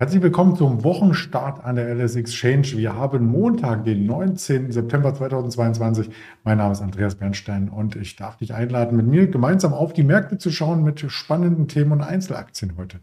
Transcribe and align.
Herzlich 0.00 0.22
willkommen 0.22 0.56
zum 0.56 0.82
Wochenstart 0.82 1.62
an 1.62 1.76
der 1.76 1.94
LS 1.94 2.16
Exchange. 2.16 2.68
Wir 2.68 2.94
haben 2.94 3.26
Montag, 3.26 3.84
den 3.84 4.06
19. 4.06 4.72
September 4.72 5.12
2022. 5.12 6.08
Mein 6.42 6.56
Name 6.56 6.72
ist 6.72 6.80
Andreas 6.80 7.16
Bernstein 7.16 7.68
und 7.68 7.96
ich 7.96 8.16
darf 8.16 8.38
dich 8.38 8.54
einladen, 8.54 8.96
mit 8.96 9.06
mir 9.06 9.26
gemeinsam 9.26 9.74
auf 9.74 9.92
die 9.92 10.02
Märkte 10.02 10.38
zu 10.38 10.50
schauen 10.50 10.82
mit 10.84 11.04
spannenden 11.12 11.68
Themen 11.68 11.92
und 11.92 12.00
Einzelaktien 12.00 12.78
heute. 12.78 12.98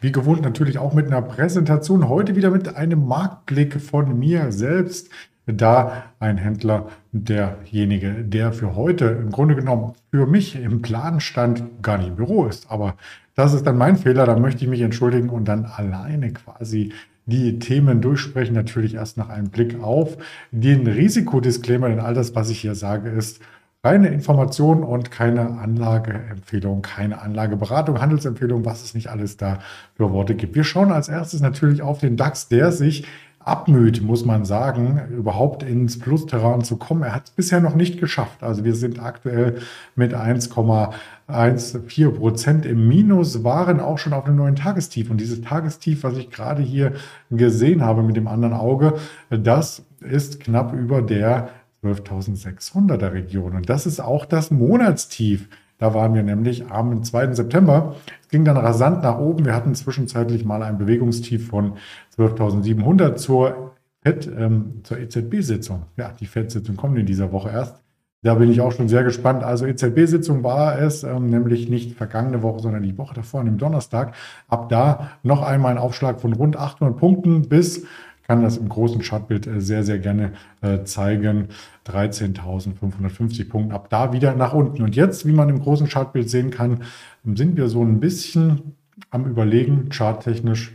Wie 0.00 0.12
gewohnt 0.12 0.42
natürlich 0.42 0.78
auch 0.78 0.94
mit 0.94 1.08
einer 1.08 1.22
Präsentation. 1.22 2.08
Heute 2.08 2.36
wieder 2.36 2.52
mit 2.52 2.76
einem 2.76 3.04
Marktblick 3.04 3.80
von 3.80 4.16
mir 4.16 4.52
selbst 4.52 5.10
da 5.52 6.04
ein 6.20 6.36
Händler 6.36 6.88
derjenige, 7.12 8.12
der 8.24 8.52
für 8.52 8.76
heute 8.76 9.06
im 9.06 9.30
Grunde 9.30 9.54
genommen 9.54 9.94
für 10.10 10.26
mich 10.26 10.56
im 10.56 10.82
Plan 10.82 11.20
stand, 11.20 11.82
gar 11.82 11.98
nicht 11.98 12.08
im 12.08 12.16
Büro 12.16 12.46
ist. 12.46 12.70
Aber 12.70 12.94
das 13.34 13.54
ist 13.54 13.66
dann 13.66 13.78
mein 13.78 13.96
Fehler, 13.96 14.26
da 14.26 14.36
möchte 14.36 14.64
ich 14.64 14.70
mich 14.70 14.80
entschuldigen 14.80 15.28
und 15.28 15.46
dann 15.46 15.64
alleine 15.64 16.32
quasi 16.32 16.92
die 17.26 17.58
Themen 17.58 18.00
durchsprechen. 18.00 18.54
Natürlich 18.54 18.94
erst 18.94 19.16
nach 19.16 19.28
einem 19.28 19.50
Blick 19.50 19.82
auf 19.82 20.16
den 20.50 20.86
Risikodisclaimer, 20.86 21.88
denn 21.88 22.00
all 22.00 22.14
das, 22.14 22.34
was 22.34 22.50
ich 22.50 22.60
hier 22.60 22.74
sage, 22.74 23.10
ist 23.10 23.40
reine 23.84 24.08
Information 24.08 24.82
und 24.82 25.10
keine 25.10 25.58
Anlageempfehlung, 25.58 26.82
keine 26.82 27.20
Anlageberatung, 27.22 28.00
Handelsempfehlung, 28.00 28.64
was 28.64 28.82
es 28.82 28.94
nicht 28.94 29.08
alles 29.08 29.36
da 29.36 29.60
für 29.94 30.10
Worte 30.12 30.34
gibt. 30.34 30.56
Wir 30.56 30.64
schauen 30.64 30.90
als 30.90 31.08
erstes 31.08 31.40
natürlich 31.40 31.82
auf 31.82 32.00
den 32.00 32.16
DAX, 32.16 32.48
der 32.48 32.72
sich 32.72 33.06
abmüht, 33.48 34.02
muss 34.02 34.24
man 34.24 34.44
sagen, 34.44 35.00
überhaupt 35.10 35.62
ins 35.62 35.98
Plus-Terrain 35.98 36.62
zu 36.62 36.76
kommen. 36.76 37.02
Er 37.02 37.14
hat 37.14 37.24
es 37.26 37.30
bisher 37.30 37.60
noch 37.60 37.74
nicht 37.74 37.98
geschafft. 37.98 38.42
Also 38.42 38.64
wir 38.64 38.74
sind 38.74 39.02
aktuell 39.02 39.58
mit 39.96 40.14
1,14 40.14 42.10
Prozent 42.10 42.66
im 42.66 42.86
Minus, 42.86 43.42
waren 43.44 43.80
auch 43.80 43.98
schon 43.98 44.12
auf 44.12 44.26
einem 44.26 44.36
neuen 44.36 44.56
Tagestief. 44.56 45.10
Und 45.10 45.20
dieses 45.20 45.40
Tagestief, 45.40 46.04
was 46.04 46.16
ich 46.16 46.30
gerade 46.30 46.62
hier 46.62 46.92
gesehen 47.30 47.82
habe 47.82 48.02
mit 48.02 48.16
dem 48.16 48.28
anderen 48.28 48.54
Auge, 48.54 48.94
das 49.30 49.84
ist 50.00 50.40
knapp 50.40 50.72
über 50.72 51.02
der 51.02 51.48
12.600er 51.82 53.12
Region. 53.12 53.54
Und 53.54 53.68
das 53.68 53.86
ist 53.86 54.00
auch 54.00 54.24
das 54.24 54.50
Monatstief. 54.50 55.48
Da 55.78 55.94
waren 55.94 56.14
wir 56.14 56.22
nämlich 56.22 56.70
am 56.70 57.02
2. 57.02 57.34
September. 57.34 57.94
Es 58.22 58.28
ging 58.28 58.44
dann 58.44 58.56
rasant 58.56 59.02
nach 59.02 59.18
oben. 59.18 59.44
Wir 59.44 59.54
hatten 59.54 59.74
zwischenzeitlich 59.74 60.44
mal 60.44 60.62
ein 60.62 60.76
Bewegungstief 60.76 61.48
von 61.48 61.74
12.700 62.16 63.14
zur 63.14 63.74
FED, 64.02 64.30
ähm, 64.36 64.80
zur 64.82 64.98
EZB-Sitzung. 64.98 65.84
Ja, 65.96 66.12
die 66.18 66.26
FED-Sitzung 66.26 66.76
kommt 66.76 66.98
in 66.98 67.06
dieser 67.06 67.32
Woche 67.32 67.50
erst. 67.50 67.82
Da 68.22 68.34
bin 68.34 68.50
ich 68.50 68.60
auch 68.60 68.72
schon 68.72 68.88
sehr 68.88 69.04
gespannt. 69.04 69.44
Also 69.44 69.64
EZB-Sitzung 69.66 70.42
war 70.42 70.80
es, 70.80 71.04
ähm, 71.04 71.30
nämlich 71.30 71.68
nicht 71.68 71.96
vergangene 71.96 72.42
Woche, 72.42 72.60
sondern 72.60 72.82
die 72.82 72.98
Woche 72.98 73.14
davor, 73.14 73.40
an 73.40 73.46
dem 73.46 73.58
Donnerstag. 73.58 74.14
Ab 74.48 74.68
da 74.68 75.12
noch 75.22 75.42
einmal 75.42 75.70
ein 75.70 75.78
Aufschlag 75.78 76.20
von 76.20 76.32
rund 76.32 76.56
800 76.56 76.96
Punkten 76.96 77.48
bis 77.48 77.86
kann 78.28 78.42
das 78.42 78.58
im 78.58 78.68
großen 78.68 79.00
Chartbild 79.00 79.46
äh, 79.46 79.60
sehr, 79.60 79.82
sehr 79.82 79.98
gerne 79.98 80.32
äh, 80.60 80.84
zeigen. 80.84 81.48
13.550 81.86 83.48
Punkte. 83.48 83.74
Ab 83.74 83.88
da 83.88 84.12
wieder 84.12 84.34
nach 84.36 84.52
unten. 84.52 84.82
Und 84.82 84.94
jetzt, 84.94 85.26
wie 85.26 85.32
man 85.32 85.48
im 85.48 85.60
großen 85.60 85.88
Chartbild 85.88 86.28
sehen 86.28 86.50
kann, 86.50 86.82
sind 87.24 87.56
wir 87.56 87.68
so 87.68 87.82
ein 87.82 88.00
bisschen 88.00 88.74
am 89.10 89.24
Überlegen, 89.26 89.88
charttechnisch 89.90 90.74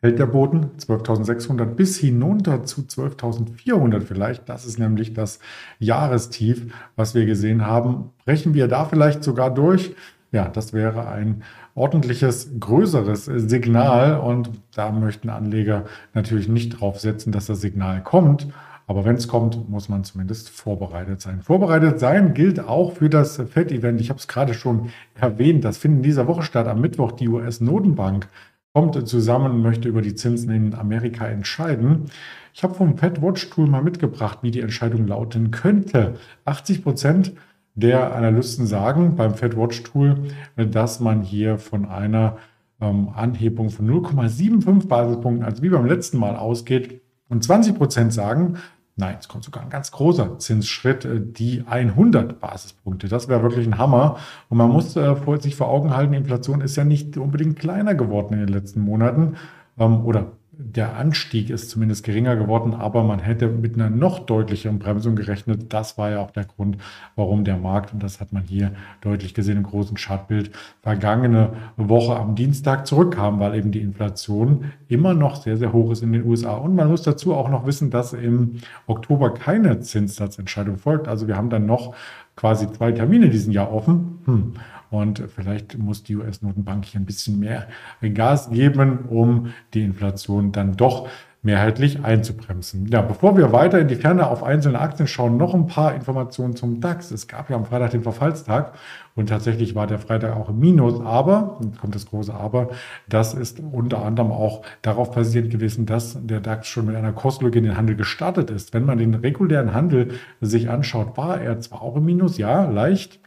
hält 0.00 0.18
der 0.18 0.26
Boden 0.26 0.70
12.600 0.78 1.64
bis 1.64 1.98
hinunter 1.98 2.64
zu 2.64 2.80
12.400 2.80 4.00
vielleicht. 4.00 4.48
Das 4.48 4.66
ist 4.66 4.80
nämlich 4.80 5.14
das 5.14 5.38
Jahrestief, 5.78 6.74
was 6.96 7.14
wir 7.14 7.24
gesehen 7.24 7.64
haben. 7.64 8.10
Brechen 8.24 8.54
wir 8.54 8.66
da 8.66 8.84
vielleicht 8.84 9.22
sogar 9.22 9.54
durch? 9.54 9.94
Ja, 10.32 10.48
das 10.48 10.72
wäre 10.72 11.06
ein 11.06 11.42
ordentliches, 11.74 12.50
größeres 12.58 13.24
Signal 13.24 14.18
und 14.18 14.50
da 14.74 14.90
möchten 14.92 15.30
Anleger 15.30 15.84
natürlich 16.14 16.48
nicht 16.48 16.80
drauf 16.80 17.00
setzen, 17.00 17.32
dass 17.32 17.46
das 17.46 17.60
Signal 17.60 18.02
kommt. 18.02 18.48
Aber 18.86 19.04
wenn 19.04 19.16
es 19.16 19.28
kommt, 19.28 19.70
muss 19.70 19.88
man 19.88 20.04
zumindest 20.04 20.50
vorbereitet 20.50 21.20
sein. 21.20 21.40
Vorbereitet 21.40 22.00
sein 22.00 22.34
gilt 22.34 22.60
auch 22.60 22.92
für 22.92 23.08
das 23.08 23.36
FED-Event. 23.36 24.00
Ich 24.00 24.10
habe 24.10 24.18
es 24.18 24.28
gerade 24.28 24.54
schon 24.54 24.90
erwähnt. 25.14 25.64
Das 25.64 25.78
findet 25.78 25.98
in 25.98 26.02
dieser 26.02 26.26
Woche 26.26 26.42
statt. 26.42 26.66
Am 26.66 26.80
Mittwoch 26.80 27.12
die 27.12 27.28
US-Notenbank 27.28 28.28
kommt 28.74 29.08
zusammen 29.08 29.52
und 29.52 29.62
möchte 29.62 29.88
über 29.88 30.02
die 30.02 30.14
Zinsen 30.14 30.50
in 30.50 30.74
Amerika 30.74 31.26
entscheiden. 31.26 32.06
Ich 32.54 32.62
habe 32.64 32.74
vom 32.74 32.98
Fed 32.98 33.22
Watch 33.22 33.48
Tool 33.50 33.66
mal 33.66 33.82
mitgebracht, 33.82 34.40
wie 34.42 34.50
die 34.50 34.60
Entscheidung 34.60 35.06
lauten 35.06 35.50
könnte. 35.50 36.14
80 36.44 36.82
Prozent 36.82 37.32
der 37.74 38.14
Analysten 38.14 38.66
sagen 38.66 39.16
beim 39.16 39.34
Fed 39.34 39.56
Watch 39.56 39.82
Tool, 39.82 40.28
dass 40.56 41.00
man 41.00 41.22
hier 41.22 41.58
von 41.58 41.86
einer 41.86 42.36
ähm, 42.80 43.08
Anhebung 43.14 43.70
von 43.70 43.88
0,75 43.88 44.88
Basispunkten, 44.88 45.44
also 45.44 45.62
wie 45.62 45.70
beim 45.70 45.86
letzten 45.86 46.18
Mal 46.18 46.36
ausgeht. 46.36 47.00
Und 47.28 47.42
20 47.44 47.76
Prozent 47.76 48.12
sagen, 48.12 48.58
nein, 48.96 49.16
es 49.18 49.28
kommt 49.28 49.44
sogar 49.44 49.62
ein 49.62 49.70
ganz 49.70 49.90
großer 49.90 50.38
Zinsschritt, 50.38 51.04
äh, 51.04 51.20
die 51.20 51.64
100 51.66 52.40
Basispunkte. 52.40 53.08
Das 53.08 53.28
wäre 53.28 53.42
wirklich 53.42 53.66
ein 53.66 53.78
Hammer. 53.78 54.18
Und 54.50 54.58
man 54.58 54.70
muss 54.70 54.96
äh, 54.96 55.14
sich 55.40 55.56
vor 55.56 55.68
Augen 55.68 55.96
halten, 55.96 56.12
Inflation 56.12 56.60
ist 56.60 56.76
ja 56.76 56.84
nicht 56.84 57.16
unbedingt 57.16 57.58
kleiner 57.58 57.94
geworden 57.94 58.34
in 58.34 58.40
den 58.40 58.48
letzten 58.48 58.80
Monaten 58.80 59.36
ähm, 59.78 60.04
oder 60.04 60.32
der 60.54 60.96
Anstieg 60.96 61.48
ist 61.48 61.70
zumindest 61.70 62.04
geringer 62.04 62.36
geworden, 62.36 62.74
aber 62.74 63.04
man 63.04 63.20
hätte 63.20 63.48
mit 63.48 63.74
einer 63.74 63.88
noch 63.88 64.18
deutlicheren 64.18 64.78
Bremsung 64.78 65.16
gerechnet. 65.16 65.72
Das 65.72 65.96
war 65.96 66.10
ja 66.10 66.20
auch 66.20 66.30
der 66.30 66.44
Grund, 66.44 66.76
warum 67.16 67.44
der 67.44 67.56
Markt, 67.56 67.94
und 67.94 68.02
das 68.02 68.20
hat 68.20 68.34
man 68.34 68.42
hier 68.42 68.72
deutlich 69.00 69.32
gesehen 69.32 69.56
im 69.56 69.62
großen 69.62 69.96
Chartbild, 69.96 70.50
vergangene 70.82 71.54
Woche 71.78 72.16
am 72.16 72.34
Dienstag 72.34 72.86
zurückkam, 72.86 73.40
weil 73.40 73.54
eben 73.54 73.72
die 73.72 73.80
Inflation 73.80 74.72
immer 74.88 75.14
noch 75.14 75.36
sehr, 75.36 75.56
sehr 75.56 75.72
hoch 75.72 75.90
ist 75.90 76.02
in 76.02 76.12
den 76.12 76.26
USA. 76.26 76.52
Und 76.52 76.74
man 76.74 76.88
muss 76.88 77.00
dazu 77.00 77.32
auch 77.32 77.48
noch 77.48 77.66
wissen, 77.66 77.90
dass 77.90 78.12
im 78.12 78.58
Oktober 78.86 79.32
keine 79.32 79.80
Zinssatzentscheidung 79.80 80.76
folgt. 80.76 81.08
Also 81.08 81.28
wir 81.28 81.36
haben 81.36 81.48
dann 81.48 81.64
noch 81.64 81.94
quasi 82.36 82.70
zwei 82.70 82.92
Termine 82.92 83.30
diesen 83.30 83.54
Jahr 83.54 83.72
offen. 83.72 84.18
Hm. 84.26 84.52
Und 84.92 85.24
vielleicht 85.34 85.78
muss 85.78 86.02
die 86.02 86.16
US-Notenbank 86.16 86.84
hier 86.84 87.00
ein 87.00 87.06
bisschen 87.06 87.40
mehr 87.40 87.66
Gas 88.12 88.50
geben, 88.50 89.06
um 89.08 89.54
die 89.72 89.82
Inflation 89.82 90.52
dann 90.52 90.76
doch 90.76 91.08
mehrheitlich 91.40 92.04
einzubremsen. 92.04 92.86
Ja, 92.88 93.00
bevor 93.00 93.36
wir 93.36 93.52
weiter 93.52 93.80
in 93.80 93.88
die 93.88 93.96
Ferne 93.96 94.28
auf 94.28 94.44
einzelne 94.44 94.78
Aktien 94.78 95.08
schauen, 95.08 95.38
noch 95.38 95.54
ein 95.54 95.66
paar 95.66 95.94
Informationen 95.94 96.54
zum 96.56 96.80
DAX. 96.80 97.10
Es 97.10 97.26
gab 97.26 97.48
ja 97.48 97.56
am 97.56 97.64
Freitag 97.64 97.92
den 97.92 98.02
Verfallstag 98.02 98.74
und 99.16 99.30
tatsächlich 99.30 99.74
war 99.74 99.86
der 99.86 99.98
Freitag 99.98 100.36
auch 100.36 100.50
im 100.50 100.60
Minus, 100.60 101.00
aber, 101.00 101.58
kommt 101.80 101.94
das 101.94 102.06
große 102.06 102.32
Aber, 102.32 102.68
das 103.08 103.32
ist 103.32 103.60
unter 103.60 104.04
anderem 104.04 104.30
auch 104.30 104.62
darauf 104.82 105.12
basierend 105.12 105.50
gewesen, 105.50 105.86
dass 105.86 106.18
der 106.20 106.40
DAX 106.40 106.68
schon 106.68 106.84
mit 106.84 106.96
einer 106.96 107.12
Kostlücke 107.12 107.58
in 107.58 107.64
den 107.64 107.78
Handel 107.78 107.96
gestartet 107.96 108.50
ist. 108.50 108.74
Wenn 108.74 108.84
man 108.84 108.98
den 108.98 109.14
regulären 109.14 109.72
Handel 109.72 110.12
sich 110.42 110.68
anschaut, 110.68 111.16
war 111.16 111.40
er 111.40 111.58
zwar 111.60 111.80
auch 111.80 111.96
im 111.96 112.04
Minus, 112.04 112.36
ja, 112.36 112.66
leicht, 112.66 113.22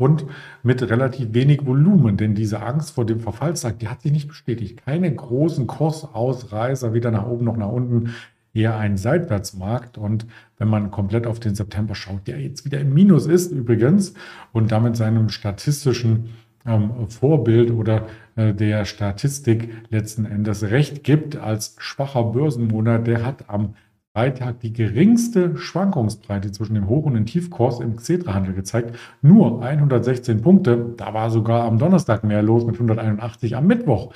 und 0.00 0.24
mit 0.62 0.82
relativ 0.88 1.34
wenig 1.34 1.66
Volumen, 1.66 2.16
denn 2.16 2.34
diese 2.34 2.62
Angst 2.62 2.92
vor 2.92 3.04
dem 3.04 3.20
Verfallstag, 3.20 3.80
die 3.80 3.88
hat 3.88 4.00
sich 4.00 4.12
nicht 4.12 4.28
bestätigt. 4.28 4.82
Keine 4.86 5.14
großen 5.14 5.66
Kursausreißer, 5.66 6.94
weder 6.94 7.10
nach 7.10 7.26
oben 7.26 7.44
noch 7.44 7.58
nach 7.58 7.68
unten, 7.68 8.14
eher 8.54 8.78
ein 8.78 8.96
Seitwärtsmarkt. 8.96 9.98
Und 9.98 10.26
wenn 10.56 10.68
man 10.68 10.90
komplett 10.90 11.26
auf 11.26 11.38
den 11.38 11.54
September 11.54 11.94
schaut, 11.94 12.26
der 12.26 12.40
jetzt 12.40 12.64
wieder 12.64 12.80
im 12.80 12.94
Minus 12.94 13.26
ist 13.26 13.52
übrigens 13.52 14.14
und 14.52 14.72
damit 14.72 14.96
seinem 14.96 15.28
statistischen 15.28 16.30
ähm, 16.64 17.08
Vorbild 17.08 17.70
oder 17.70 18.06
äh, 18.36 18.54
der 18.54 18.86
Statistik 18.86 19.68
letzten 19.90 20.24
Endes 20.24 20.62
recht 20.62 21.04
gibt 21.04 21.36
als 21.36 21.76
schwacher 21.78 22.24
Börsenmonat, 22.24 23.06
der 23.06 23.26
hat 23.26 23.50
am 23.50 23.74
Freitag 24.12 24.58
die 24.58 24.72
geringste 24.72 25.56
Schwankungsbreite 25.56 26.50
zwischen 26.50 26.74
dem 26.74 26.88
Hoch- 26.88 27.06
und 27.06 27.14
dem 27.14 27.26
Tiefkurs 27.26 27.78
im 27.78 27.94
Xetra-Handel 27.94 28.54
gezeigt. 28.54 28.96
Nur 29.22 29.62
116 29.62 30.42
Punkte. 30.42 30.94
Da 30.96 31.14
war 31.14 31.30
sogar 31.30 31.62
am 31.62 31.78
Donnerstag 31.78 32.24
mehr 32.24 32.42
los 32.42 32.64
mit 32.64 32.74
181. 32.74 33.56
Am 33.56 33.68
Mittwoch 33.68 34.12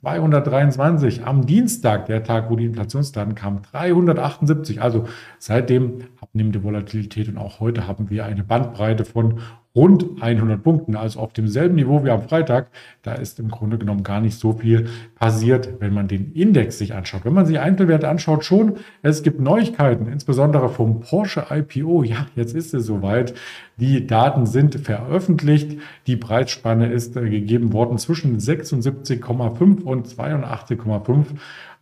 223. 0.00 1.24
Am 1.24 1.46
Dienstag, 1.46 2.06
der 2.06 2.24
Tag, 2.24 2.50
wo 2.50 2.56
die 2.56 2.64
Inflationsdaten 2.64 3.36
kamen, 3.36 3.62
378. 3.70 4.82
Also 4.82 5.04
seitdem 5.38 5.98
abnehmende 6.20 6.64
Volatilität 6.64 7.28
und 7.28 7.38
auch 7.38 7.60
heute 7.60 7.86
haben 7.86 8.10
wir 8.10 8.24
eine 8.24 8.42
Bandbreite 8.42 9.04
von 9.04 9.38
rund 9.76 10.06
100 10.20 10.62
Punkten, 10.62 10.96
also 10.96 11.20
auf 11.20 11.34
demselben 11.34 11.74
Niveau 11.74 12.02
wie 12.02 12.10
am 12.10 12.22
Freitag. 12.22 12.68
Da 13.02 13.12
ist 13.12 13.38
im 13.38 13.50
Grunde 13.50 13.76
genommen 13.76 14.02
gar 14.02 14.20
nicht 14.20 14.38
so 14.38 14.54
viel 14.54 14.88
passiert, 15.14 15.68
wenn 15.80 15.92
man 15.92 16.08
den 16.08 16.32
Index 16.32 16.78
sich 16.78 16.94
anschaut. 16.94 17.24
Wenn 17.24 17.34
man 17.34 17.46
sich 17.46 17.60
Einzelwerte 17.60 18.08
anschaut, 18.08 18.44
schon, 18.44 18.78
es 19.02 19.22
gibt 19.22 19.38
Neuigkeiten, 19.38 20.06
insbesondere 20.08 20.70
vom 20.70 21.00
Porsche 21.00 21.46
IPO. 21.50 22.02
Ja, 22.04 22.26
jetzt 22.34 22.54
ist 22.54 22.72
es 22.72 22.86
soweit. 22.86 23.34
Die 23.76 24.06
Daten 24.06 24.46
sind 24.46 24.76
veröffentlicht. 24.76 25.78
Die 26.06 26.16
Preisspanne 26.16 26.90
ist 26.90 27.16
äh, 27.16 27.28
gegeben 27.28 27.74
worden 27.74 27.98
zwischen 27.98 28.38
76,5 28.38 29.82
und 29.82 30.08
82,5 30.08 31.26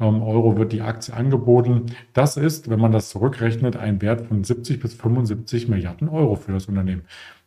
ähm, 0.01 0.23
Euro 0.23 0.57
wird 0.57 0.73
die 0.73 0.83
Aktie 0.83 1.15
angeboten. 1.15 1.87
Das 2.13 2.37
ist, 2.37 2.69
wenn 2.69 2.81
man 2.81 2.93
das 2.93 3.11
zurückrechnet, 3.11 3.77
ein 3.77 4.03
Wert 4.03 4.27
von 4.27 4.43
70 4.43 4.81
bis 4.81 4.95
75 4.95 5.69
Milliarden 5.69 6.09
Euro 6.09 6.35
für 6.35 6.53
das 6.53 6.67
Unternehmen. 6.67 7.03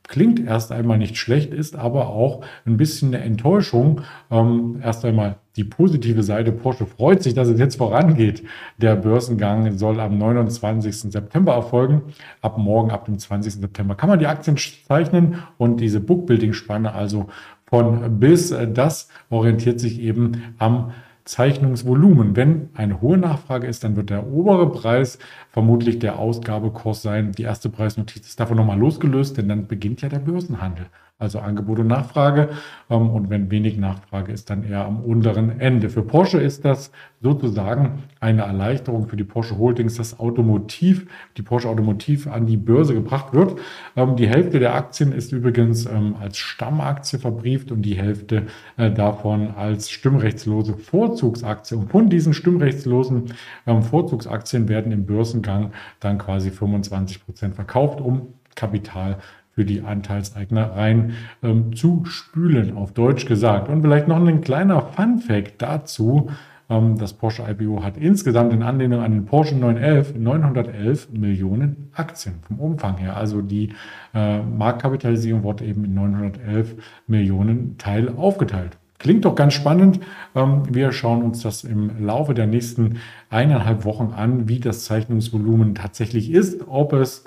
Klingt 0.07 0.39
erst 0.39 0.71
einmal 0.71 0.97
nicht 0.97 1.17
schlecht, 1.17 1.53
ist 1.53 1.75
aber 1.75 2.07
auch 2.07 2.41
ein 2.65 2.77
bisschen 2.77 3.13
eine 3.13 3.23
Enttäuschung. 3.23 4.01
Ähm, 4.31 4.79
erst 4.81 5.03
einmal 5.03 5.37
die 5.57 5.63
positive 5.63 6.23
Seite. 6.23 6.51
Porsche 6.51 6.85
freut 6.85 7.21
sich, 7.23 7.33
dass 7.33 7.49
es 7.49 7.59
jetzt 7.59 7.77
vorangeht. 7.77 8.43
Der 8.77 8.95
Börsengang 8.95 9.77
soll 9.77 9.99
am 9.99 10.17
29. 10.17 11.11
September 11.11 11.53
erfolgen. 11.53 12.13
Ab 12.41 12.57
morgen, 12.57 12.91
ab 12.91 13.05
dem 13.05 13.19
20. 13.19 13.53
September, 13.53 13.95
kann 13.95 14.09
man 14.09 14.19
die 14.19 14.27
Aktien 14.27 14.55
zeichnen 14.57 15.43
und 15.57 15.79
diese 15.81 15.99
Bookbuilding-Spanne 15.99 16.93
also 16.93 17.27
von 17.65 18.19
bis, 18.19 18.55
das 18.73 19.09
orientiert 19.29 19.79
sich 19.79 19.99
eben 19.99 20.53
am 20.57 20.93
Zeichnungsvolumen. 21.27 22.35
Wenn 22.35 22.69
eine 22.73 23.01
hohe 23.01 23.17
Nachfrage 23.17 23.67
ist, 23.67 23.83
dann 23.83 23.95
wird 23.95 24.09
der 24.09 24.27
obere 24.27 24.71
Preis 24.71 25.19
vermutlich 25.49 25.99
der 25.99 26.17
Ausgabekurs 26.17 27.01
sein. 27.01 27.33
Die 27.33 27.43
erste 27.43 27.69
Preisnotiz 27.69 28.27
ist 28.27 28.39
davon 28.39 28.57
nochmal 28.57 28.79
losgelöst, 28.79 29.37
denn 29.37 29.49
dann 29.49 29.67
beginnt 29.67 30.01
ja 30.01 30.09
der 30.09 30.19
Börsenhandel 30.19 30.87
also 31.19 31.39
Angebot 31.39 31.79
und 31.79 31.87
Nachfrage. 31.87 32.49
Ähm, 32.89 33.09
und 33.09 33.29
wenn 33.29 33.49
wenig 33.49 33.77
Nachfrage 33.77 34.31
ist, 34.31 34.49
dann 34.49 34.63
eher 34.63 34.85
am 34.85 35.01
unteren 35.01 35.59
Ende. 35.59 35.89
Für 35.89 36.03
Porsche 36.03 36.39
ist 36.39 36.63
das 36.63 36.91
sozusagen 37.21 38.03
eine 38.19 38.43
Erleichterung 38.43 39.07
für 39.07 39.17
die 39.17 39.23
Porsche 39.23 39.57
Holdings, 39.57 39.95
dass 39.95 40.19
Automotiv, 40.19 41.07
die 41.37 41.41
Porsche 41.41 41.69
Automotiv 41.69 42.27
an 42.27 42.45
die 42.45 42.57
Börse 42.57 42.93
gebracht 42.93 43.33
wird. 43.33 43.59
Ähm, 43.95 44.15
die 44.15 44.27
Hälfte 44.27 44.59
der 44.59 44.75
Aktien 44.75 45.11
ist 45.11 45.31
übrigens 45.31 45.87
ähm, 45.87 46.15
als 46.19 46.37
Stammaktie 46.37 47.17
verbrieft 47.17 47.71
und 47.71 47.81
die 47.81 47.95
Hälfte 47.95 48.43
äh, 48.77 48.91
davon 48.91 49.55
als 49.55 49.89
stimmrechtslose 49.89 50.77
Vorzugsaktie. 50.77 51.77
Und 51.77 51.89
von 51.89 52.09
diesen 52.09 52.33
stimmrechtslosen 52.33 53.33
Vorzugsaktien 53.81 54.69
werden 54.69 54.91
im 54.91 55.05
Börsengang 55.05 55.71
dann 55.99 56.17
quasi 56.17 56.51
25 56.51 57.25
Prozent 57.25 57.55
verkauft, 57.55 57.99
um 58.01 58.33
Kapital 58.57 59.19
für 59.57 59.65
die 59.65 59.81
Anteilseigner 59.81 60.75
rein 60.75 61.13
ähm, 61.41 61.75
zu 61.75 62.05
spülen, 62.05 62.77
auf 62.77 62.93
Deutsch 62.93 63.25
gesagt. 63.25 63.69
Und 63.69 63.81
vielleicht 63.81 64.07
noch 64.07 64.23
ein 64.23 64.41
kleiner 64.41 64.83
Fun-Fact 64.83 65.59
dazu. 65.59 66.29
Ähm, 66.69 66.99
das 66.99 67.13
Porsche 67.13 67.43
IPO 67.49 67.81
hat 67.81 67.97
insgesamt 67.97 68.53
in 68.53 68.61
Anlehnung 68.61 69.01
an 69.01 69.13
den 69.13 69.25
Porsche 69.25 69.55
911 69.55 70.13
911 70.15 71.09
Millionen 71.11 71.89
Aktien 71.95 72.35
vom 72.47 72.59
Umfang 72.59 72.97
her. 72.97 73.17
Also 73.17 73.41
die 73.41 73.73
äh, 74.13 74.43
Marktkapitalisierung 74.43 75.41
wurde 75.41 75.65
eben 75.65 75.85
in 75.85 75.95
911 75.95 76.75
Millionen 77.07 77.79
Teile 77.79 78.15
aufgeteilt. 78.15 78.77
Klingt 78.99 79.25
doch 79.25 79.33
ganz 79.33 79.55
spannend. 79.55 80.01
Ähm, 80.35 80.61
wir 80.69 80.91
schauen 80.91 81.23
uns 81.23 81.41
das 81.41 81.63
im 81.63 82.05
Laufe 82.05 82.35
der 82.35 82.45
nächsten 82.45 82.99
eineinhalb 83.31 83.85
Wochen 83.85 84.13
an, 84.15 84.47
wie 84.47 84.59
das 84.59 84.85
Zeichnungsvolumen 84.85 85.73
tatsächlich 85.73 86.29
ist, 86.29 86.61
ob 86.67 86.93
es 86.93 87.23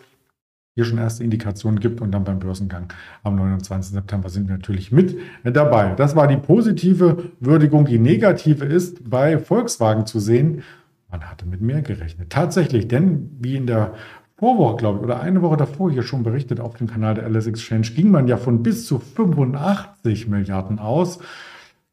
hier 0.75 0.85
schon 0.85 0.99
erste 0.99 1.25
Indikationen 1.25 1.81
gibt 1.81 2.01
und 2.01 2.13
dann 2.13 2.25
beim 2.25 2.39
Börsengang 2.39 2.93
am 3.23 3.37
29. 3.37 3.93
September 3.93 4.29
sind 4.29 4.49
wir 4.49 4.57
natürlich 4.57 4.93
mit 4.93 5.19
dabei. 5.45 5.95
Das 5.97 6.15
war 6.15 6.27
die 6.29 6.37
positive 6.37 7.31
Würdigung. 7.41 7.87
Die 7.87 7.99
negative 7.99 8.65
ist 8.65 9.09
bei 9.11 9.39
Volkswagen 9.39 10.07
zu 10.07 10.21
sehen. 10.21 10.63
Man 11.11 11.29
hatte 11.29 11.45
mit 11.45 11.61
mehr 11.61 11.83
gerechnet. 11.83 12.31
Tatsächlich, 12.31 12.87
denn 12.87 13.31
wie 13.41 13.57
in 13.57 13.67
der 13.67 13.95
Vorwoche, 14.37 14.77
glaube 14.77 14.99
ich, 14.99 15.05
oder 15.05 15.21
eine 15.21 15.43
Woche 15.43 15.57
davor 15.59 15.91
hier 15.91 16.03
schon 16.03 16.23
berichtet 16.23 16.61
auf 16.61 16.77
dem 16.77 16.87
Kanal 16.87 17.15
der 17.15 17.29
LS 17.29 17.49
Exchange, 17.49 17.89
ging 17.95 18.11
man 18.11 18.27
ja 18.27 18.37
von 18.37 18.63
bis 18.63 18.87
zu 18.87 18.99
85 18.99 20.29
Milliarden 20.29 20.79
aus. 20.79 21.19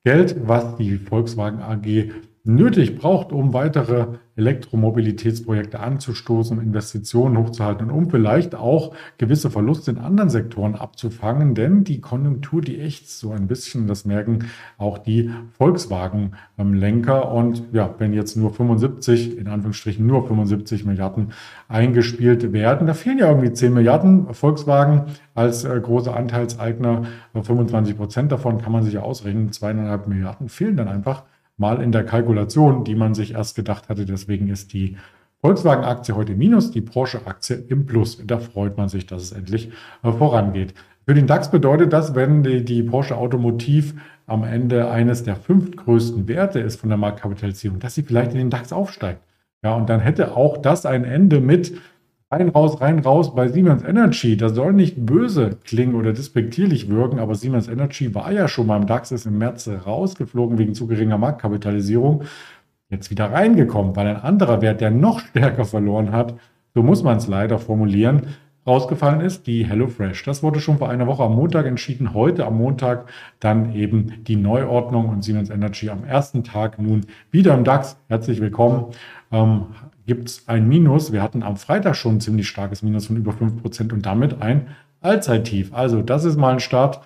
Geld, 0.05 0.47
was 0.47 0.77
die 0.77 0.97
Volkswagen 0.97 1.61
AG 1.61 2.11
nötig 2.47 2.97
braucht, 2.97 3.31
um 3.31 3.53
weitere 3.53 4.07
Elektromobilitätsprojekte 4.37 5.79
anzustoßen, 5.79 6.61
Investitionen 6.61 7.37
hochzuhalten 7.37 7.89
und 7.89 7.97
um 7.97 8.09
vielleicht 8.09 8.55
auch 8.55 8.93
gewisse 9.17 9.49
Verluste 9.49 9.91
in 9.91 9.97
anderen 9.97 10.29
Sektoren 10.29 10.75
abzufangen. 10.75 11.55
Denn 11.55 11.83
die 11.83 11.99
Konjunktur, 11.99 12.61
die 12.61 12.79
echt 12.79 13.09
so 13.09 13.31
ein 13.31 13.47
bisschen, 13.47 13.87
das 13.87 14.05
merken 14.05 14.45
auch 14.77 14.99
die 14.99 15.31
Volkswagen-Lenker. 15.57 17.31
Und 17.31 17.63
ja, 17.73 17.93
wenn 17.97 18.13
jetzt 18.13 18.37
nur 18.37 18.53
75, 18.53 19.37
in 19.37 19.47
Anführungsstrichen 19.47 20.05
nur 20.05 20.27
75 20.27 20.85
Milliarden 20.85 21.33
eingespielt 21.67 22.53
werden, 22.53 22.87
da 22.87 22.93
fehlen 22.93 23.17
ja 23.17 23.29
irgendwie 23.29 23.51
10 23.51 23.73
Milliarden. 23.73 24.33
Volkswagen 24.33 25.05
als 25.33 25.63
äh, 25.63 25.79
großer 25.79 26.15
Anteilseigner, 26.15 27.03
25 27.33 27.97
Prozent 27.97 28.31
davon 28.31 28.61
kann 28.61 28.71
man 28.71 28.83
sich 28.83 28.93
ja 28.93 29.01
ausrechnen, 29.01 29.51
zweieinhalb 29.51 30.07
Milliarden 30.07 30.49
fehlen 30.49 30.77
dann 30.77 30.87
einfach 30.87 31.23
mal 31.57 31.81
in 31.81 31.91
der 31.91 32.05
Kalkulation, 32.05 32.83
die 32.83 32.95
man 32.95 33.13
sich 33.13 33.33
erst 33.33 33.55
gedacht 33.55 33.89
hatte. 33.89 34.05
Deswegen 34.05 34.47
ist 34.47 34.73
die 34.73 34.97
Volkswagen-Aktie 35.41 36.15
heute 36.15 36.35
minus, 36.35 36.71
die 36.71 36.81
Porsche-Aktie 36.81 37.55
im 37.67 37.85
Plus. 37.85 38.21
Da 38.25 38.39
freut 38.39 38.77
man 38.77 38.89
sich, 38.89 39.05
dass 39.05 39.23
es 39.23 39.31
endlich 39.31 39.71
äh, 40.03 40.11
vorangeht. 40.11 40.73
Für 41.05 41.13
den 41.13 41.27
DAX 41.27 41.51
bedeutet 41.51 41.93
das, 41.93 42.15
wenn 42.15 42.43
die, 42.43 42.65
die 42.65 42.83
Porsche 42.83 43.17
Automotiv 43.17 43.95
am 44.25 44.43
Ende 44.43 44.89
eines 44.89 45.23
der 45.23 45.35
fünf 45.35 45.75
größten 45.75 46.27
Werte 46.27 46.59
ist 46.59 46.81
von 46.81 46.89
der 46.89 46.97
Marktkapitalisierung, 46.97 47.79
dass 47.79 47.95
sie 47.95 48.03
vielleicht 48.03 48.31
in 48.31 48.39
den 48.39 48.49
DAX 48.49 48.73
aufsteigt. 48.73 49.21
Ja, 49.63 49.73
und 49.73 49.89
dann 49.89 50.01
hätte 50.01 50.35
auch 50.35 50.57
das 50.57 50.85
ein 50.85 51.05
Ende 51.05 51.39
mit 51.39 51.79
rein, 52.29 52.49
raus, 52.49 52.81
rein, 52.81 52.99
raus 52.99 53.33
bei 53.35 53.47
Siemens 53.47 53.83
Energy. 53.83 54.37
Das 54.37 54.53
soll 54.53 54.73
nicht 54.73 55.05
böse 55.05 55.57
klingen 55.63 55.95
oder 55.95 56.13
despektierlich 56.13 56.89
wirken, 56.89 57.19
aber 57.19 57.35
Siemens 57.35 57.67
Energy 57.67 58.13
war 58.13 58.31
ja 58.31 58.47
schon 58.47 58.67
mal 58.67 58.77
im 58.77 58.87
DAX, 58.87 59.11
ist 59.11 59.25
im 59.25 59.37
März 59.37 59.69
rausgeflogen 59.85 60.57
wegen 60.57 60.73
zu 60.73 60.87
geringer 60.87 61.17
Marktkapitalisierung. 61.17 62.23
Jetzt 62.89 63.11
wieder 63.11 63.31
reingekommen, 63.31 63.95
weil 63.95 64.07
ein 64.07 64.17
anderer 64.17 64.61
Wert, 64.61 64.81
der 64.81 64.91
noch 64.91 65.19
stärker 65.19 65.65
verloren 65.65 66.11
hat, 66.11 66.35
so 66.73 66.83
muss 66.83 67.03
man 67.03 67.17
es 67.17 67.27
leider 67.27 67.59
formulieren, 67.59 68.27
rausgefallen 68.65 69.21
ist, 69.21 69.47
die 69.47 69.65
HelloFresh. 69.65 70.23
Das 70.23 70.43
wurde 70.43 70.59
schon 70.59 70.77
vor 70.77 70.89
einer 70.89 71.07
Woche 71.07 71.23
am 71.23 71.35
Montag 71.35 71.65
entschieden. 71.65 72.13
Heute 72.13 72.45
am 72.45 72.57
Montag 72.57 73.09
dann 73.39 73.73
eben 73.73 74.23
die 74.25 74.35
Neuordnung 74.35 75.09
und 75.09 75.23
Siemens 75.23 75.49
Energy 75.49 75.89
am 75.89 76.03
ersten 76.03 76.43
Tag 76.43 76.77
nun 76.77 77.05
wieder 77.31 77.53
im 77.53 77.63
DAX. 77.63 77.97
Herzlich 78.09 78.41
willkommen. 78.41 78.87
Ähm, 79.31 79.67
gibt 80.07 80.29
es 80.29 80.47
ein 80.47 80.67
Minus. 80.67 81.11
Wir 81.11 81.21
hatten 81.21 81.43
am 81.43 81.57
Freitag 81.57 81.95
schon 81.95 82.15
ein 82.15 82.21
ziemlich 82.21 82.47
starkes 82.47 82.81
Minus 82.81 83.07
von 83.07 83.17
über 83.17 83.33
5% 83.33 83.93
und 83.93 84.05
damit 84.05 84.41
ein 84.41 84.67
Allzeittief. 85.01 85.73
Also 85.73 86.01
das 86.01 86.23
ist 86.23 86.37
mal 86.37 86.53
ein 86.53 86.59
Start. 86.59 87.05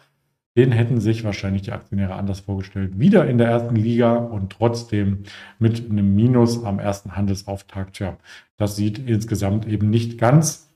Den 0.57 0.71
hätten 0.71 0.99
sich 0.99 1.23
wahrscheinlich 1.23 1.63
die 1.63 1.71
Aktionäre 1.71 2.13
anders 2.13 2.41
vorgestellt. 2.41 2.99
Wieder 2.99 3.27
in 3.27 3.37
der 3.37 3.47
ersten 3.47 3.75
Liga 3.75 4.15
und 4.15 4.51
trotzdem 4.51 5.23
mit 5.59 5.89
einem 5.89 6.15
Minus 6.15 6.63
am 6.63 6.77
ersten 6.77 7.15
Handelsauftakt. 7.15 7.99
Ja, 7.99 8.17
das 8.57 8.75
sieht 8.75 8.99
insgesamt 8.99 9.67
eben 9.67 9.89
nicht 9.89 10.17
ganz 10.17 10.67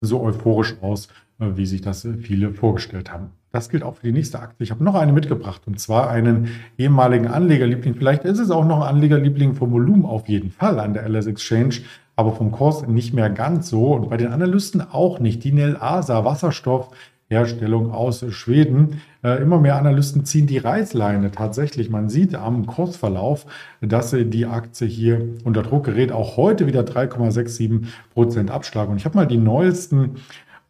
so 0.00 0.20
euphorisch 0.20 0.74
aus, 0.80 1.08
wie 1.56 1.66
sich 1.66 1.80
das 1.80 2.06
viele 2.20 2.52
vorgestellt 2.52 3.12
haben. 3.12 3.30
Das 3.52 3.68
gilt 3.68 3.82
auch 3.82 3.96
für 3.96 4.06
die 4.06 4.12
nächste 4.12 4.40
Aktie. 4.40 4.64
Ich 4.64 4.70
habe 4.70 4.82
noch 4.82 4.94
eine 4.94 5.12
mitgebracht 5.12 5.62
und 5.66 5.78
zwar 5.78 6.08
einen 6.10 6.48
ehemaligen 6.78 7.26
Anlegerliebling. 7.26 7.94
Vielleicht 7.94 8.24
ist 8.24 8.38
es 8.38 8.50
auch 8.50 8.64
noch 8.64 8.80
ein 8.80 8.94
Anlegerliebling 8.94 9.54
vom 9.54 9.72
Volumen 9.72 10.06
auf 10.06 10.26
jeden 10.28 10.50
Fall 10.50 10.80
an 10.80 10.94
der 10.94 11.06
LS 11.06 11.26
Exchange, 11.26 11.74
aber 12.16 12.32
vom 12.32 12.50
Kurs 12.50 12.86
nicht 12.86 13.12
mehr 13.12 13.28
ganz 13.28 13.68
so 13.68 13.92
und 13.92 14.08
bei 14.08 14.16
den 14.16 14.28
Analysten 14.28 14.80
auch 14.80 15.20
nicht. 15.20 15.44
Die 15.44 15.52
Nel 15.52 15.76
Asa 15.76 16.24
Wasserstoffherstellung 16.24 17.92
aus 17.92 18.24
Schweden. 18.30 19.02
Äh, 19.22 19.42
immer 19.42 19.60
mehr 19.60 19.76
Analysten 19.76 20.24
ziehen 20.24 20.46
die 20.46 20.58
Reißleine 20.58 21.30
tatsächlich. 21.30 21.90
Man 21.90 22.08
sieht 22.08 22.34
am 22.34 22.64
Kursverlauf, 22.64 23.44
dass 23.82 24.12
die 24.12 24.46
Aktie 24.46 24.86
hier 24.86 25.28
unter 25.44 25.62
Druck 25.62 25.84
gerät. 25.84 26.10
Auch 26.10 26.38
heute 26.38 26.66
wieder 26.66 26.84
3,67 26.84 27.82
Prozent 28.14 28.50
Abschlag. 28.50 28.88
Und 28.88 28.96
ich 28.96 29.04
habe 29.04 29.16
mal 29.16 29.26
die 29.26 29.36
neuesten 29.36 30.16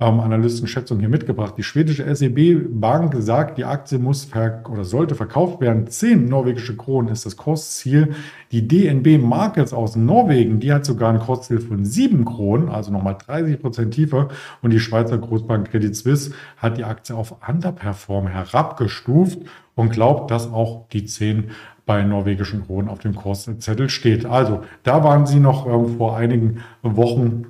ähm, 0.02 0.21
Analystenschätzung 0.21 0.99
hier 0.99 1.09
mitgebracht. 1.09 1.54
Die 1.56 1.62
schwedische 1.62 2.12
SEB-Bank 2.14 3.14
sagt, 3.18 3.59
die 3.59 3.64
Aktie 3.64 3.99
muss 3.99 4.28
oder 4.68 4.85
sollte 4.85 5.14
verkauft 5.14 5.61
werden. 5.61 5.87
10 5.87 6.26
norwegische 6.26 6.76
Kronen 6.76 7.12
ist 7.12 7.25
das 7.25 7.37
Kursziel. 7.37 8.14
Die 8.50 8.66
DNB 8.66 9.23
Markets 9.23 9.73
aus 9.73 9.97
Norwegen, 9.97 10.61
die 10.61 10.73
hat 10.73 10.85
sogar 10.85 11.12
ein 11.12 11.21
Kursziel 11.21 11.61
von 11.61 11.85
7 11.85 12.25
Kronen, 12.25 12.68
also 12.68 12.90
nochmal 12.90 13.16
30 13.26 13.61
Prozent 13.61 13.94
tiefer. 13.94 14.28
Und 14.61 14.71
die 14.71 14.80
Schweizer 14.80 15.18
Großbank 15.18 15.71
Credit 15.71 15.94
Suisse 15.94 16.32
hat 16.56 16.78
die 16.78 16.85
Aktie 16.85 17.14
auf 17.14 17.37
Underperform 17.47 18.26
herabgestuft 18.26 19.38
und 19.75 19.90
glaubt, 19.90 20.30
dass 20.30 20.52
auch 20.52 20.88
die 20.88 21.04
10 21.04 21.50
bei 21.87 22.02
norwegischen 22.02 22.66
Kronen 22.66 22.88
auf 22.88 23.00
dem 23.00 23.14
Kurszettel 23.14 23.88
steht. 23.88 24.25
Also 24.25 24.62
da 24.82 25.02
waren 25.02 25.26
sie 25.26 25.40
noch 25.40 25.66
äh, 25.66 25.97
vor 25.97 26.16
einigen 26.16 26.59
Wochen 26.82 27.47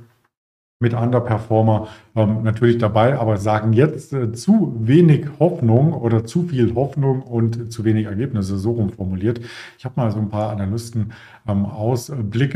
mit 0.82 0.92
Underperformer 0.92 1.88
ähm, 2.14 2.42
natürlich 2.42 2.76
dabei, 2.76 3.18
aber 3.18 3.38
sagen 3.38 3.72
jetzt 3.72 4.12
äh, 4.12 4.32
zu 4.32 4.76
wenig 4.78 5.26
Hoffnung 5.38 5.94
oder 5.94 6.24
zu 6.26 6.42
viel 6.42 6.74
Hoffnung 6.74 7.22
und 7.22 7.72
zu 7.72 7.84
wenig 7.84 8.06
Ergebnisse, 8.06 8.58
so 8.58 8.72
rum 8.72 8.90
formuliert. 8.90 9.40
Ich 9.78 9.84
habe 9.86 9.94
mal 9.96 10.10
so 10.10 10.18
ein 10.18 10.28
paar 10.28 10.50
Analysten 10.50 11.12
ähm, 11.48 11.66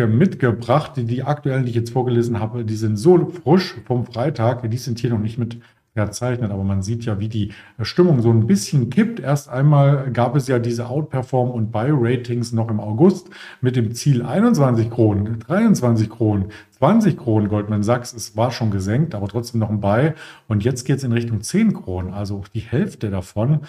mitgebracht. 0.08 0.92
Die, 0.96 1.04
die 1.04 1.22
aktuellen, 1.22 1.64
die 1.64 1.70
ich 1.70 1.76
jetzt 1.76 1.90
vorgelesen 1.90 2.40
habe, 2.40 2.64
die 2.64 2.76
sind 2.76 2.96
so 2.96 3.32
frisch 3.44 3.76
vom 3.86 4.04
Freitag, 4.04 4.68
die 4.68 4.76
sind 4.76 4.98
hier 4.98 5.10
noch 5.10 5.20
nicht 5.20 5.38
mit 5.38 5.58
verzeichnet, 5.96 6.50
aber 6.50 6.62
man 6.62 6.82
sieht 6.82 7.04
ja, 7.04 7.18
wie 7.18 7.28
die 7.28 7.52
Stimmung 7.80 8.20
so 8.20 8.30
ein 8.30 8.46
bisschen 8.46 8.90
kippt. 8.90 9.18
Erst 9.18 9.48
einmal 9.48 10.10
gab 10.12 10.36
es 10.36 10.46
ja 10.46 10.58
diese 10.58 10.86
Outperform- 10.86 11.50
und 11.50 11.72
Buy-Ratings 11.72 12.52
noch 12.52 12.70
im 12.70 12.80
August 12.80 13.30
mit 13.60 13.76
dem 13.76 13.94
Ziel 13.94 14.22
21 14.22 14.90
Kronen, 14.90 15.40
23 15.40 16.10
Kronen, 16.10 16.46
20 16.78 17.16
Kronen 17.16 17.48
Goldman 17.48 17.82
Sachs. 17.82 18.12
Es 18.12 18.36
war 18.36 18.50
schon 18.52 18.70
gesenkt, 18.70 19.14
aber 19.14 19.28
trotzdem 19.28 19.60
noch 19.60 19.70
ein 19.70 19.80
Buy. 19.80 20.12
Und 20.46 20.62
jetzt 20.64 20.84
geht 20.84 20.98
es 20.98 21.04
in 21.04 21.12
Richtung 21.12 21.40
10 21.40 21.72
Kronen, 21.72 22.12
also 22.12 22.44
die 22.54 22.60
Hälfte 22.60 23.10
davon. 23.10 23.60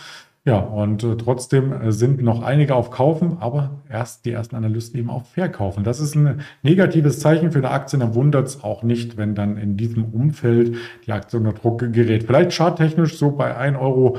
Ja, 0.48 0.60
und 0.60 1.04
äh, 1.04 1.18
trotzdem 1.18 1.74
äh, 1.74 1.92
sind 1.92 2.22
noch 2.22 2.42
einige 2.42 2.74
auf 2.74 2.90
Kaufen, 2.90 3.36
aber 3.42 3.82
erst 3.90 4.24
die 4.24 4.32
ersten 4.32 4.56
Analysten 4.56 4.98
eben 4.98 5.10
auf 5.10 5.28
Verkaufen. 5.28 5.84
Das 5.84 6.00
ist 6.00 6.16
ein 6.16 6.40
negatives 6.64 7.20
Zeichen 7.20 7.52
für 7.52 7.58
eine 7.58 7.70
Aktie. 7.70 8.00
Dann 8.00 8.16
wundert 8.16 8.48
es 8.48 8.64
auch 8.64 8.82
nicht, 8.82 9.18
wenn 9.18 9.36
dann 9.36 9.58
in 9.58 9.76
diesem 9.76 10.06
Umfeld 10.06 10.78
die 11.06 11.12
Aktie 11.12 11.38
unter 11.38 11.52
Druck 11.52 11.80
gerät. 11.92 12.24
Vielleicht 12.24 12.54
charttechnisch 12.54 13.18
so 13.18 13.32
bei 13.32 13.58
1,10 13.58 13.78
Euro 13.78 14.18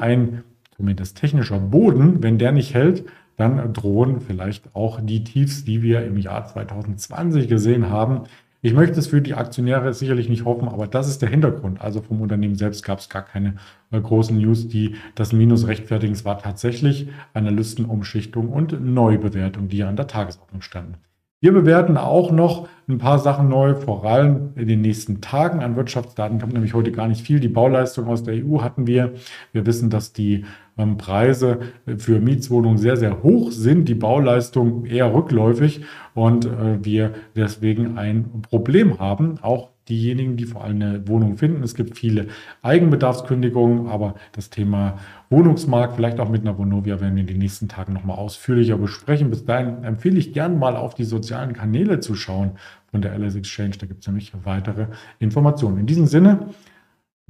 ein 0.00 0.42
zumindest 0.76 1.16
technischer 1.16 1.60
Boden. 1.60 2.22
Wenn 2.22 2.36
der 2.36 2.52
nicht 2.52 2.74
hält, 2.74 3.06
dann 3.38 3.72
drohen 3.72 4.20
vielleicht 4.20 4.76
auch 4.76 5.00
die 5.00 5.24
Tiefs, 5.24 5.64
die 5.64 5.80
wir 5.80 6.04
im 6.04 6.18
Jahr 6.18 6.44
2020 6.44 7.48
gesehen 7.48 7.88
haben. 7.88 8.24
Ich 8.64 8.74
möchte 8.74 9.00
es 9.00 9.08
für 9.08 9.20
die 9.20 9.34
Aktionäre 9.34 9.92
sicherlich 9.92 10.28
nicht 10.28 10.44
hoffen, 10.44 10.68
aber 10.68 10.86
das 10.86 11.08
ist 11.08 11.20
der 11.20 11.28
Hintergrund. 11.28 11.80
Also 11.80 12.00
vom 12.00 12.20
Unternehmen 12.20 12.54
selbst 12.54 12.84
gab 12.84 13.00
es 13.00 13.08
gar 13.08 13.22
keine 13.22 13.56
äh, 13.90 14.00
großen 14.00 14.38
News, 14.38 14.68
die 14.68 14.94
das 15.16 15.32
Minus 15.32 15.66
rechtfertigen. 15.66 16.12
Es 16.12 16.24
war 16.24 16.38
tatsächlich 16.38 17.08
Analystenumschichtung 17.34 18.50
und 18.50 18.80
Neubewertung, 18.80 19.66
die 19.66 19.82
an 19.82 19.96
der 19.96 20.06
Tagesordnung 20.06 20.62
standen. 20.62 20.94
Wir 21.40 21.50
bewerten 21.50 21.96
auch 21.96 22.30
noch 22.30 22.68
ein 22.88 22.98
paar 22.98 23.18
Sachen 23.18 23.48
neu, 23.48 23.74
vor 23.74 24.04
allem 24.04 24.52
in 24.54 24.68
den 24.68 24.80
nächsten 24.80 25.20
Tagen. 25.20 25.60
An 25.60 25.74
Wirtschaftsdaten 25.74 26.38
kommt 26.38 26.52
nämlich 26.52 26.72
heute 26.72 26.92
gar 26.92 27.08
nicht 27.08 27.26
viel. 27.26 27.40
Die 27.40 27.48
Bauleistung 27.48 28.06
aus 28.06 28.22
der 28.22 28.34
EU 28.34 28.62
hatten 28.62 28.86
wir. 28.86 29.14
Wir 29.50 29.66
wissen, 29.66 29.90
dass 29.90 30.12
die 30.12 30.44
ähm, 30.78 30.96
Preise 30.96 31.60
für 31.98 32.20
Mietswohnungen 32.20 32.78
sehr, 32.78 32.96
sehr 32.96 33.22
hoch 33.22 33.50
sind, 33.52 33.88
die 33.88 33.94
Bauleistung 33.94 34.86
eher 34.86 35.12
rückläufig 35.12 35.82
und 36.14 36.46
äh, 36.46 36.84
wir 36.84 37.12
deswegen 37.36 37.98
ein 37.98 38.42
Problem 38.42 38.98
haben, 38.98 39.38
auch 39.42 39.72
diejenigen, 39.88 40.36
die 40.36 40.44
vor 40.44 40.62
allem 40.62 40.80
eine 40.80 41.08
Wohnung 41.08 41.36
finden. 41.36 41.62
Es 41.62 41.74
gibt 41.74 41.98
viele 41.98 42.28
Eigenbedarfskündigungen, 42.62 43.88
aber 43.88 44.14
das 44.32 44.48
Thema 44.48 44.98
Wohnungsmarkt, 45.28 45.96
vielleicht 45.96 46.20
auch 46.20 46.28
mit 46.28 46.42
einer 46.42 46.56
Vonovia, 46.56 47.00
werden 47.00 47.16
wir 47.16 47.22
in 47.22 47.26
den 47.26 47.38
nächsten 47.38 47.68
Tagen 47.68 47.92
nochmal 47.92 48.16
ausführlicher 48.16 48.78
besprechen. 48.78 49.30
Bis 49.30 49.44
dahin 49.44 49.82
empfehle 49.82 50.18
ich 50.18 50.32
gern 50.32 50.58
mal 50.58 50.76
auf 50.76 50.94
die 50.94 51.04
sozialen 51.04 51.52
Kanäle 51.52 52.00
zu 52.00 52.14
schauen 52.14 52.52
von 52.90 53.02
der 53.02 53.18
LS 53.18 53.34
Exchange. 53.34 53.72
Da 53.78 53.86
gibt 53.86 54.02
es 54.02 54.06
nämlich 54.06 54.32
weitere 54.44 54.86
Informationen. 55.18 55.78
In 55.78 55.86
diesem 55.86 56.06
Sinne, 56.06 56.46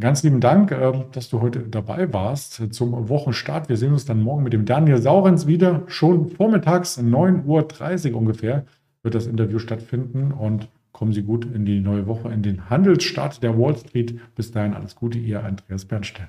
Ganz 0.01 0.23
lieben 0.23 0.41
Dank, 0.41 0.71
äh, 0.73 0.93
dass 1.13 1.29
du 1.29 1.41
heute 1.41 1.61
dabei 1.61 2.13
warst 2.13 2.75
zum 2.75 3.09
Wochenstart. 3.09 3.69
Wir 3.69 3.77
sehen 3.77 3.93
uns 3.93 4.05
dann 4.05 4.23
morgen 4.23 4.43
mit 4.43 4.53
dem 4.53 4.65
Daniel 4.65 4.99
Saurens 4.99 5.47
wieder. 5.47 5.83
Schon 5.87 6.31
vormittags 6.31 6.99
9.30 6.99 8.13
Uhr 8.13 8.19
ungefähr 8.19 8.65
wird 9.03 9.15
das 9.15 9.27
Interview 9.27 9.59
stattfinden 9.59 10.33
und 10.33 10.69
kommen 10.93 11.13
Sie 11.13 11.23
gut 11.23 11.45
in 11.45 11.65
die 11.65 11.81
neue 11.81 12.07
Woche, 12.07 12.31
in 12.31 12.43
den 12.43 12.71
Handelsstart 12.71 13.43
der 13.43 13.59
Wall 13.59 13.77
Street. 13.77 14.19
Bis 14.35 14.51
dahin 14.51 14.75
alles 14.75 14.97
Gute, 14.97 15.19
Ihr 15.19 15.45
Andreas 15.45 15.85
Bernstein. 15.85 16.29